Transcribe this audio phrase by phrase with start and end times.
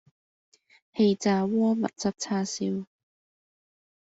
[0.95, 2.87] 氣炸鍋蜜汁叉燒